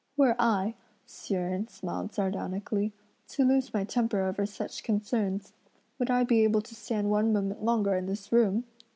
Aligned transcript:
"Were 0.17 0.35
I," 0.39 0.73
Hsi 1.05 1.35
Jen 1.35 1.67
smiled 1.67 2.11
sardonically, 2.15 2.91
"to 3.27 3.45
lose 3.45 3.71
my 3.71 3.83
temper 3.83 4.21
over 4.23 4.47
such 4.47 4.81
concerns, 4.81 5.53
would 5.99 6.09
I 6.09 6.23
be 6.23 6.41
able 6.43 6.61
to 6.61 6.73
stand 6.73 7.11
one 7.11 7.31
moment 7.31 7.63
longer 7.63 7.93
in 7.93 8.07
this 8.07 8.31
room? 8.31 8.63